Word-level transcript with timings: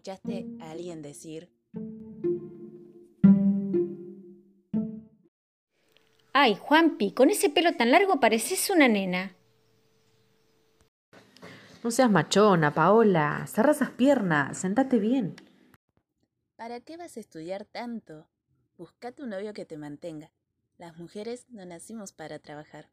escuchaste 0.00 0.46
a 0.60 0.70
alguien 0.70 1.02
decir, 1.02 1.50
Ay, 6.32 6.54
Juanpi, 6.54 7.12
con 7.12 7.28
ese 7.28 7.50
pelo 7.50 7.74
tan 7.76 7.90
largo 7.90 8.18
pareces 8.18 8.70
una 8.70 8.88
nena. 8.88 9.36
No 11.84 11.90
seas 11.90 12.10
machona, 12.10 12.72
Paola. 12.72 13.46
Cerra 13.46 13.72
esas 13.72 13.90
piernas. 13.90 14.56
Sentate 14.56 14.98
bien. 14.98 15.34
¿Para 16.56 16.80
qué 16.80 16.96
vas 16.96 17.16
a 17.16 17.20
estudiar 17.20 17.66
tanto? 17.66 18.26
Buscate 18.78 19.22
un 19.22 19.30
novio 19.30 19.52
que 19.52 19.66
te 19.66 19.76
mantenga. 19.76 20.30
Las 20.78 20.96
mujeres 20.96 21.44
no 21.50 21.66
nacimos 21.66 22.12
para 22.12 22.38
trabajar. 22.38 22.88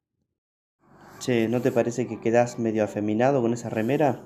Che, 1.20 1.48
¿no 1.48 1.62
te 1.62 1.72
parece 1.72 2.08
que 2.08 2.20
quedás 2.20 2.60
medio 2.60 2.84
afeminado 2.84 3.42
con 3.42 3.54
esa 3.54 3.70
remera? 3.70 4.26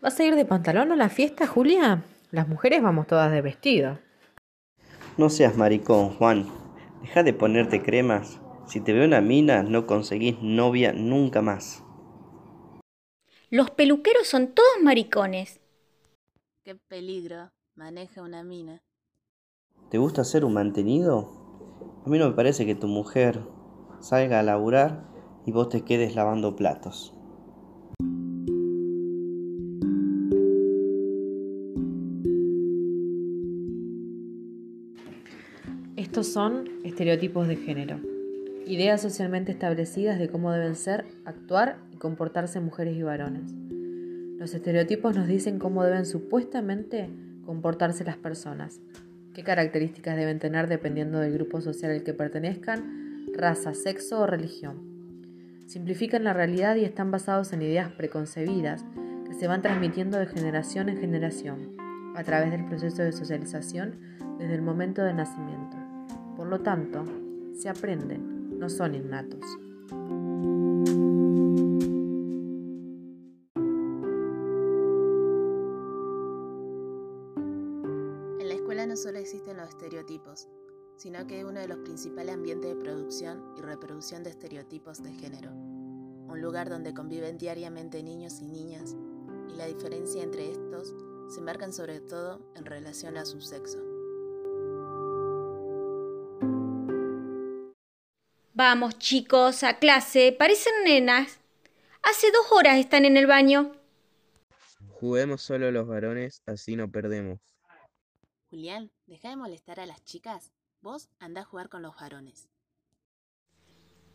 ¿Vas 0.00 0.20
a 0.20 0.24
ir 0.24 0.36
de 0.36 0.44
pantalón 0.44 0.92
a 0.92 0.96
la 0.96 1.08
fiesta, 1.08 1.48
Julia? 1.48 2.04
Las 2.30 2.46
mujeres 2.46 2.80
vamos 2.80 3.08
todas 3.08 3.32
de 3.32 3.42
vestido. 3.42 3.98
No 5.16 5.28
seas 5.28 5.56
maricón, 5.56 6.10
Juan. 6.10 6.46
Deja 7.02 7.24
de 7.24 7.32
ponerte 7.32 7.82
cremas. 7.82 8.40
Si 8.68 8.80
te 8.80 8.92
veo 8.92 9.04
una 9.04 9.20
mina, 9.20 9.64
no 9.64 9.88
conseguís 9.88 10.40
novia 10.40 10.92
nunca 10.92 11.42
más. 11.42 11.82
Los 13.50 13.70
peluqueros 13.70 14.28
son 14.28 14.54
todos 14.54 14.68
maricones. 14.80 15.60
Qué 16.62 16.76
peligro 16.76 17.50
maneja 17.74 18.22
una 18.22 18.44
mina. 18.44 18.80
¿Te 19.90 19.98
gusta 19.98 20.22
ser 20.22 20.44
un 20.44 20.52
mantenido? 20.54 22.02
A 22.06 22.08
mí 22.08 22.18
no 22.18 22.28
me 22.28 22.36
parece 22.36 22.66
que 22.66 22.76
tu 22.76 22.86
mujer 22.86 23.42
salga 23.98 24.38
a 24.38 24.44
laburar 24.44 25.08
y 25.44 25.50
vos 25.50 25.70
te 25.70 25.82
quedes 25.82 26.14
lavando 26.14 26.54
platos. 26.54 27.17
Estos 35.98 36.28
son 36.28 36.68
estereotipos 36.84 37.48
de 37.48 37.56
género, 37.56 37.98
ideas 38.68 39.02
socialmente 39.02 39.50
establecidas 39.50 40.20
de 40.20 40.28
cómo 40.28 40.52
deben 40.52 40.76
ser, 40.76 41.04
actuar 41.24 41.78
y 41.92 41.96
comportarse 41.96 42.60
mujeres 42.60 42.96
y 42.96 43.02
varones. 43.02 43.52
Los 44.38 44.54
estereotipos 44.54 45.16
nos 45.16 45.26
dicen 45.26 45.58
cómo 45.58 45.82
deben 45.82 46.06
supuestamente 46.06 47.10
comportarse 47.44 48.04
las 48.04 48.16
personas, 48.16 48.78
qué 49.34 49.42
características 49.42 50.16
deben 50.16 50.38
tener 50.38 50.68
dependiendo 50.68 51.18
del 51.18 51.32
grupo 51.32 51.60
social 51.60 51.90
al 51.90 52.04
que 52.04 52.14
pertenezcan, 52.14 53.26
raza, 53.34 53.74
sexo 53.74 54.20
o 54.20 54.26
religión. 54.28 54.76
Simplifican 55.66 56.22
la 56.22 56.32
realidad 56.32 56.76
y 56.76 56.84
están 56.84 57.10
basados 57.10 57.52
en 57.52 57.62
ideas 57.62 57.90
preconcebidas 57.90 58.84
que 59.26 59.34
se 59.34 59.48
van 59.48 59.62
transmitiendo 59.62 60.16
de 60.16 60.26
generación 60.26 60.90
en 60.90 60.98
generación 60.98 61.76
a 62.14 62.22
través 62.22 62.52
del 62.52 62.66
proceso 62.66 63.02
de 63.02 63.10
socialización 63.10 63.96
desde 64.38 64.54
el 64.54 64.62
momento 64.62 65.02
de 65.02 65.12
nacimiento. 65.12 65.87
Por 66.38 66.46
lo 66.46 66.60
tanto, 66.60 67.04
se 67.52 67.68
aprenden, 67.68 68.60
no 68.60 68.70
son 68.70 68.94
innatos. 68.94 69.40
En 78.38 78.46
la 78.46 78.54
escuela 78.54 78.86
no 78.86 78.94
solo 78.94 79.18
existen 79.18 79.56
los 79.56 79.68
estereotipos, 79.68 80.48
sino 80.94 81.26
que 81.26 81.40
es 81.40 81.44
uno 81.44 81.58
de 81.58 81.66
los 81.66 81.78
principales 81.78 82.36
ambientes 82.36 82.72
de 82.72 82.80
producción 82.80 83.42
y 83.56 83.62
reproducción 83.62 84.22
de 84.22 84.30
estereotipos 84.30 85.02
de 85.02 85.12
género. 85.14 85.50
Un 85.50 86.40
lugar 86.40 86.70
donde 86.70 86.94
conviven 86.94 87.36
diariamente 87.36 88.00
niños 88.04 88.40
y 88.40 88.46
niñas, 88.46 88.96
y 89.48 89.56
la 89.56 89.66
diferencia 89.66 90.22
entre 90.22 90.52
estos 90.52 90.94
se 91.30 91.40
marcan 91.40 91.72
sobre 91.72 92.00
todo 92.00 92.40
en 92.54 92.64
relación 92.64 93.16
a 93.16 93.24
su 93.24 93.40
sexo. 93.40 93.97
Vamos, 98.58 98.98
chicos, 98.98 99.62
a 99.62 99.78
clase. 99.78 100.34
Parecen 100.36 100.72
nenas. 100.84 101.38
Hace 102.02 102.32
dos 102.32 102.50
horas 102.50 102.78
están 102.78 103.04
en 103.04 103.16
el 103.16 103.28
baño. 103.28 103.70
Juguemos 104.98 105.42
solo 105.42 105.70
los 105.70 105.86
varones, 105.86 106.42
así 106.44 106.74
no 106.74 106.90
perdemos. 106.90 107.38
Julián, 108.50 108.90
deja 109.06 109.28
de 109.28 109.36
molestar 109.36 109.78
a 109.78 109.86
las 109.86 110.02
chicas. 110.02 110.50
Vos 110.80 111.08
andá 111.20 111.42
a 111.42 111.44
jugar 111.44 111.68
con 111.68 111.82
los 111.82 111.94
varones. 111.94 112.48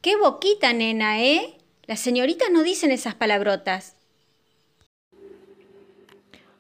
Qué 0.02 0.18
boquita, 0.18 0.74
nena, 0.74 1.24
¿eh? 1.24 1.58
Las 1.84 2.02
señoritas 2.02 2.50
no 2.52 2.64
dicen 2.64 2.92
esas 2.92 3.16
palabrotas. 3.16 3.96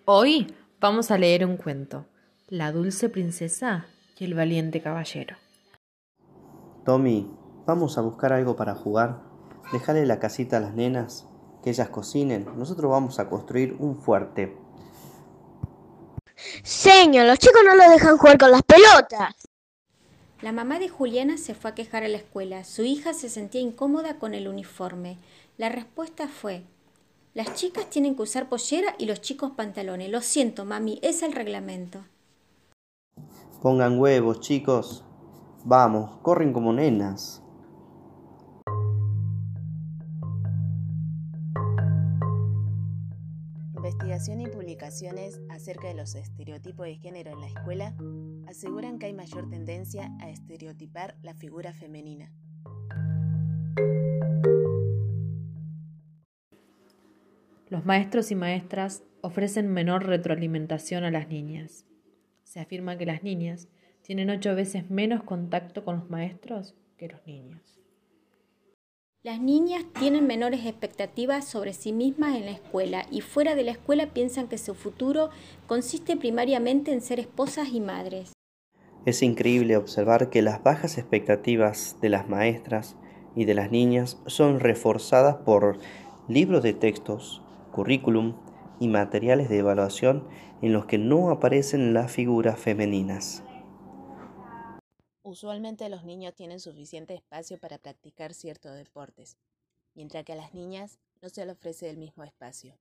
Hoy 0.05 0.55
vamos 0.79 1.11
a 1.11 1.17
leer 1.17 1.45
un 1.45 1.57
cuento, 1.57 2.05
La 2.47 2.71
dulce 2.71 3.09
princesa 3.09 3.87
y 4.17 4.23
el 4.23 4.35
valiente 4.35 4.81
caballero. 4.81 5.35
Tommy, 6.85 7.42
vamos 7.65 7.97
a 7.97 8.01
buscar 8.01 8.33
algo 8.33 8.55
para 8.55 8.75
jugar. 8.75 9.21
Dejale 9.71 10.05
la 10.05 10.19
casita 10.19 10.57
a 10.57 10.59
las 10.59 10.73
nenas, 10.73 11.27
que 11.63 11.69
ellas 11.69 11.89
cocinen. 11.89 12.47
Nosotros 12.57 12.91
vamos 12.91 13.19
a 13.19 13.29
construir 13.29 13.75
un 13.79 13.97
fuerte. 13.97 14.57
Señor, 16.63 17.25
los 17.25 17.39
chicos 17.39 17.61
no 17.65 17.75
lo 17.75 17.89
dejan 17.89 18.17
jugar 18.17 18.37
con 18.37 18.51
las 18.51 18.63
pelotas. 18.63 19.35
La 20.41 20.51
mamá 20.51 20.79
de 20.79 20.89
Juliana 20.89 21.37
se 21.37 21.55
fue 21.55 21.71
a 21.71 21.75
quejar 21.75 22.03
a 22.03 22.09
la 22.09 22.17
escuela. 22.17 22.63
Su 22.65 22.83
hija 22.83 23.13
se 23.13 23.29
sentía 23.29 23.61
incómoda 23.61 24.19
con 24.19 24.33
el 24.33 24.47
uniforme. 24.47 25.17
La 25.57 25.69
respuesta 25.69 26.27
fue, 26.27 26.63
las 27.33 27.55
chicas 27.55 27.89
tienen 27.89 28.15
que 28.15 28.21
usar 28.21 28.47
pollera 28.47 28.95
y 28.99 29.05
los 29.05 29.21
chicos 29.21 29.51
pantalones. 29.51 30.09
Lo 30.09 30.21
siento, 30.21 30.65
mami, 30.65 30.99
es 31.01 31.23
el 31.23 31.31
reglamento. 31.31 32.05
Pongan 33.61 33.99
huevos, 33.99 34.39
chicos. 34.41 35.03
Vamos, 35.63 36.17
corren 36.21 36.53
como 36.53 36.73
nenas. 36.73 37.42
Investigación 44.13 44.41
y 44.41 44.47
publicaciones 44.47 45.41
acerca 45.49 45.87
de 45.87 45.95
los 45.95 46.13
estereotipos 46.13 46.85
de 46.85 46.97
género 46.97 47.31
en 47.31 47.39
la 47.39 47.47
escuela 47.47 47.95
aseguran 48.47 48.99
que 48.99 49.07
hay 49.07 49.13
mayor 49.13 49.49
tendencia 49.49 50.11
a 50.19 50.29
estereotipar 50.29 51.17
la 51.23 51.33
figura 51.33 51.73
femenina. 51.73 52.31
Los 57.69 57.85
maestros 57.85 58.29
y 58.29 58.35
maestras 58.35 59.01
ofrecen 59.21 59.73
menor 59.73 60.05
retroalimentación 60.05 61.05
a 61.05 61.09
las 61.09 61.27
niñas. 61.27 61.87
Se 62.43 62.59
afirma 62.59 62.99
que 62.99 63.07
las 63.07 63.23
niñas 63.23 63.67
tienen 64.03 64.29
ocho 64.29 64.53
veces 64.53 64.91
menos 64.91 65.23
contacto 65.23 65.83
con 65.83 65.95
los 65.95 66.11
maestros 66.11 66.75
que 66.97 67.07
los 67.07 67.25
niños. 67.25 67.82
Las 69.25 69.39
niñas 69.39 69.85
tienen 69.97 70.27
menores 70.27 70.65
expectativas 70.65 71.45
sobre 71.47 71.71
sí 71.71 71.93
mismas 71.93 72.35
en 72.35 72.43
la 72.43 72.51
escuela 72.51 73.05
y 73.09 73.21
fuera 73.21 73.55
de 73.55 73.63
la 73.63 73.71
escuela 73.71 74.07
piensan 74.07 74.49
que 74.49 74.57
su 74.57 74.75
futuro 74.75 75.29
consiste 75.65 76.17
primariamente 76.17 76.91
en 76.91 76.99
ser 76.99 77.21
esposas 77.21 77.69
y 77.69 77.79
madres. 77.79 78.33
Es 79.05 79.23
increíble 79.23 79.77
observar 79.77 80.29
que 80.29 80.41
las 80.41 80.61
bajas 80.61 80.97
expectativas 80.97 81.95
de 82.01 82.09
las 82.09 82.27
maestras 82.27 82.97
y 83.33 83.45
de 83.45 83.53
las 83.53 83.71
niñas 83.71 84.21
son 84.25 84.59
reforzadas 84.59 85.37
por 85.37 85.77
libros 86.27 86.61
de 86.61 86.73
textos, 86.73 87.41
currículum 87.71 88.33
y 88.81 88.89
materiales 88.89 89.47
de 89.47 89.59
evaluación 89.59 90.27
en 90.61 90.73
los 90.73 90.85
que 90.85 90.97
no 90.97 91.29
aparecen 91.29 91.93
las 91.93 92.11
figuras 92.11 92.59
femeninas. 92.59 93.41
Usualmente 95.23 95.87
los 95.87 96.03
niños 96.03 96.35
tienen 96.35 96.59
suficiente 96.59 97.13
espacio 97.13 97.57
para 97.57 97.77
practicar 97.77 98.33
ciertos 98.33 98.75
deportes, 98.75 99.37
mientras 99.95 100.25
que 100.25 100.33
a 100.33 100.35
las 100.35 100.53
niñas 100.53 100.99
no 101.21 101.29
se 101.29 101.45
les 101.45 101.55
ofrece 101.55 101.89
el 101.89 101.97
mismo 101.97 102.25
espacio. 102.25 102.77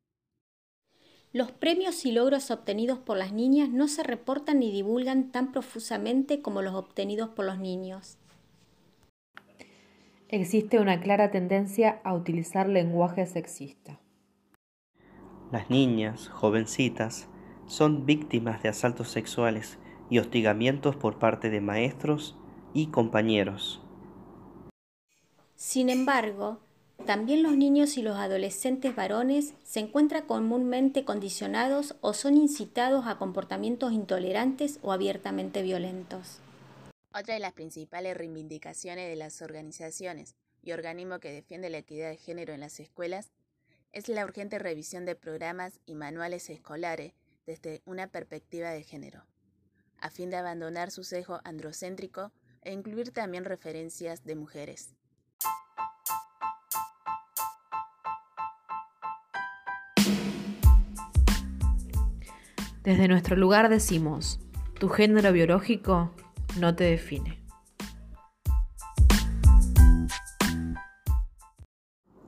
Los 1.33 1.53
premios 1.53 2.05
y 2.05 2.11
logros 2.11 2.51
obtenidos 2.51 2.99
por 2.99 3.17
las 3.17 3.33
niñas 3.33 3.69
no 3.69 3.87
se 3.87 4.03
reportan 4.03 4.59
ni 4.59 4.73
divulgan 4.73 5.31
tan 5.31 5.53
profusamente 5.53 6.43
como 6.43 6.63
los 6.63 6.75
obtenidos 6.75 7.31
por 7.31 7.45
los 7.45 7.59
niños. 7.59 8.19
Existe 10.29 10.81
una 10.81 11.01
clara 11.01 11.31
tendencia 11.31 12.01
a 12.03 12.13
utilizar 12.13 12.69
lenguaje 12.69 13.25
sexista. 13.25 14.01
Las 15.53 15.71
niñas, 15.71 16.29
jovencitas, 16.29 17.29
son 17.67 18.05
víctimas 18.05 18.63
de 18.63 18.71
asaltos 18.71 19.09
sexuales 19.09 19.79
y 20.13 20.19
hostigamientos 20.19 20.95
por 20.95 21.19
parte 21.19 21.49
de 21.49 21.63
maestros 21.63 22.37
y 22.75 22.89
compañeros. 22.89 23.81
Sin 25.57 25.89
embargo, 25.89 26.61
también 27.07 27.43
los 27.43 27.57
niños 27.57 27.97
y 27.97 28.03
los 28.03 28.19
adolescentes 28.19 28.95
varones 28.95 29.55
se 29.65 29.81
encuentran 29.81 30.27
comúnmente 30.27 31.07
condicionados 31.07 31.97
o 32.03 32.13
son 32.13 32.37
incitados 32.37 33.07
a 33.07 33.17
comportamientos 33.17 33.95
intolerantes 33.95 34.81
o 34.83 34.93
abiertamente 34.93 35.63
violentos. 35.63 36.41
Otra 37.15 37.33
de 37.33 37.41
las 37.41 37.55
principales 37.55 38.15
reivindicaciones 38.15 39.09
de 39.09 39.17
las 39.17 39.41
organizaciones 39.41 40.35
y 40.63 40.73
organismos 40.73 41.21
que 41.21 41.33
defienden 41.33 41.73
la 41.73 41.79
equidad 41.79 42.11
de 42.11 42.19
género 42.19 42.53
en 42.53 42.61
las 42.61 42.81
escuelas 42.81 43.33
es 43.93 44.11
la 44.11 44.27
urgente 44.27 44.59
revisión 44.59 45.07
de 45.07 45.17
programas 45.17 45.81
y 45.87 45.95
manuales 45.95 46.51
escolares 46.51 47.15
desde 47.47 47.81
una 47.87 48.09
perspectiva 48.09 48.73
de 48.73 48.83
género, 48.83 49.25
a 50.03 50.11
fin 50.11 50.31
de 50.31 50.37
abandonar 50.37 50.91
su 50.91 51.05
sesgo 51.05 51.41
androcéntrico 51.45 52.33
e 52.63 52.73
incluir 52.73 53.13
también 53.13 53.45
referencias 53.45 54.25
de 54.25 54.35
mujeres. 54.35 54.95
Desde 62.83 63.07
nuestro 63.07 63.37
lugar 63.37 63.69
decimos, 63.69 64.41
tu 64.81 64.89
género 64.89 65.33
biológico 65.33 66.11
no 66.59 66.75
te 66.75 66.85
define. 66.85 67.41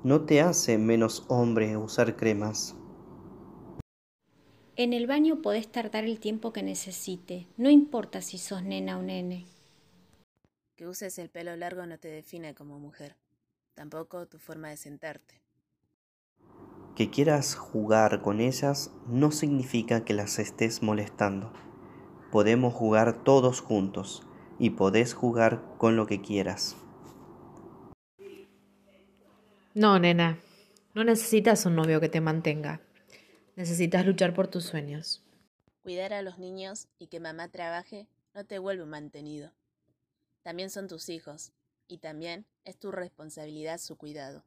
No 0.04 0.20
te 0.26 0.40
hace 0.42 0.78
menos 0.78 1.24
hombre 1.28 1.76
usar 1.76 2.14
cremas. 2.14 2.76
En 4.76 4.92
el 4.92 5.06
baño 5.06 5.40
podés 5.40 5.68
tardar 5.68 6.02
el 6.02 6.18
tiempo 6.18 6.52
que 6.52 6.64
necesite, 6.64 7.46
no 7.56 7.70
importa 7.70 8.20
si 8.20 8.38
sos 8.38 8.64
nena 8.64 8.98
o 8.98 9.02
nene. 9.02 9.46
Que 10.74 10.88
uses 10.88 11.16
el 11.20 11.28
pelo 11.28 11.54
largo 11.54 11.86
no 11.86 11.96
te 11.96 12.08
define 12.08 12.56
como 12.56 12.80
mujer, 12.80 13.14
tampoco 13.74 14.26
tu 14.26 14.38
forma 14.38 14.70
de 14.70 14.76
sentarte. 14.76 15.40
Que 16.96 17.08
quieras 17.08 17.54
jugar 17.54 18.20
con 18.20 18.40
ellas 18.40 18.90
no 19.06 19.30
significa 19.30 20.04
que 20.04 20.12
las 20.12 20.40
estés 20.40 20.82
molestando. 20.82 21.52
Podemos 22.32 22.74
jugar 22.74 23.22
todos 23.22 23.60
juntos 23.60 24.26
y 24.58 24.70
podés 24.70 25.14
jugar 25.14 25.62
con 25.78 25.94
lo 25.94 26.06
que 26.06 26.20
quieras. 26.20 26.76
No, 29.72 30.00
nena, 30.00 30.40
no 30.94 31.04
necesitas 31.04 31.64
un 31.64 31.76
novio 31.76 32.00
que 32.00 32.08
te 32.08 32.20
mantenga. 32.20 32.80
Necesitas 33.56 34.04
luchar 34.04 34.34
por 34.34 34.48
tus 34.48 34.64
sueños. 34.64 35.22
Cuidar 35.82 36.12
a 36.12 36.22
los 36.22 36.38
niños 36.38 36.88
y 36.98 37.06
que 37.06 37.20
mamá 37.20 37.48
trabaje 37.48 38.08
no 38.34 38.44
te 38.44 38.58
vuelve 38.58 38.82
un 38.82 38.90
mantenido. 38.90 39.52
También 40.42 40.70
son 40.70 40.88
tus 40.88 41.08
hijos 41.08 41.52
y 41.86 41.98
también 41.98 42.46
es 42.64 42.76
tu 42.78 42.90
responsabilidad 42.90 43.78
su 43.78 43.96
cuidado. 43.96 44.42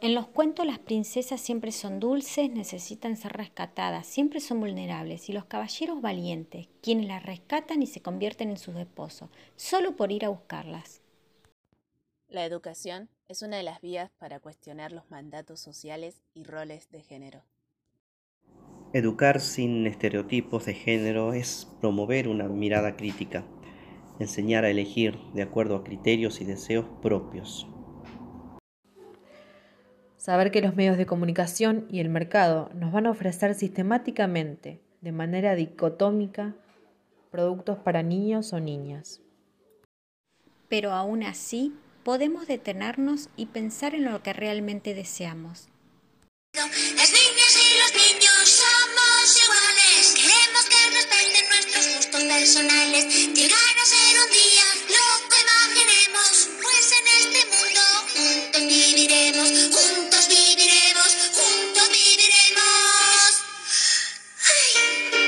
En 0.00 0.14
los 0.14 0.28
cuentos 0.28 0.66
las 0.66 0.78
princesas 0.78 1.40
siempre 1.40 1.72
son 1.72 1.98
dulces, 1.98 2.50
necesitan 2.50 3.16
ser 3.16 3.32
rescatadas, 3.32 4.06
siempre 4.06 4.38
son 4.38 4.60
vulnerables 4.60 5.28
y 5.28 5.32
los 5.32 5.46
caballeros 5.46 6.02
valientes, 6.02 6.68
quienes 6.82 7.06
las 7.06 7.22
rescatan 7.22 7.82
y 7.82 7.86
se 7.86 8.02
convierten 8.02 8.50
en 8.50 8.58
sus 8.58 8.76
esposos, 8.76 9.30
solo 9.56 9.96
por 9.96 10.12
ir 10.12 10.26
a 10.26 10.28
buscarlas. 10.28 11.00
La 12.28 12.44
educación 12.44 13.08
es 13.28 13.42
una 13.42 13.56
de 13.56 13.62
las 13.62 13.80
vías 13.80 14.10
para 14.18 14.38
cuestionar 14.38 14.92
los 14.92 15.10
mandatos 15.10 15.60
sociales 15.60 16.20
y 16.34 16.44
roles 16.44 16.90
de 16.90 17.00
género. 17.00 17.42
Educar 18.92 19.40
sin 19.40 19.86
estereotipos 19.86 20.66
de 20.66 20.74
género 20.74 21.32
es 21.32 21.66
promover 21.80 22.28
una 22.28 22.48
mirada 22.48 22.96
crítica, 22.96 23.44
enseñar 24.20 24.64
a 24.64 24.70
elegir 24.70 25.18
de 25.32 25.42
acuerdo 25.42 25.76
a 25.76 25.84
criterios 25.84 26.40
y 26.40 26.44
deseos 26.44 26.86
propios. 27.02 27.66
Saber 30.16 30.50
que 30.50 30.62
los 30.62 30.76
medios 30.76 30.96
de 30.96 31.06
comunicación 31.06 31.86
y 31.90 32.00
el 32.00 32.08
mercado 32.08 32.70
nos 32.74 32.92
van 32.92 33.06
a 33.06 33.10
ofrecer 33.10 33.54
sistemáticamente, 33.54 34.80
de 35.00 35.12
manera 35.12 35.54
dicotómica, 35.54 36.54
productos 37.30 37.78
para 37.78 38.02
niños 38.02 38.52
o 38.52 38.60
niñas. 38.60 39.20
Pero 40.68 40.92
aún 40.92 41.24
así, 41.24 41.74
podemos 42.04 42.46
detenernos 42.46 43.28
y 43.36 43.46
pensar 43.46 43.94
en 43.94 44.04
lo 44.04 44.22
que 44.22 44.32
realmente 44.32 44.94
deseamos. 44.94 45.68
Las 46.54 46.70
niñas 46.70 47.56
y 47.56 47.78
los 47.80 47.92
niños 47.94 48.48
somos 48.48 49.42
iguales, 49.42 50.14
queremos 50.14 50.64
que 50.66 50.90
respeten 50.90 51.48
nuestros 51.48 51.96
gustos 51.96 52.22
personales, 52.22 53.34
llegar 53.34 53.78
a 53.82 53.84
ser 53.84 54.20
un 54.24 54.30
día 54.30 54.63